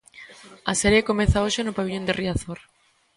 A 0.71 0.73
serie 0.81 1.07
comeza 1.09 1.43
hoxe 1.43 1.61
no 1.63 1.75
pavillón 1.77 2.05
de 2.07 2.13
Riazor. 2.19 2.59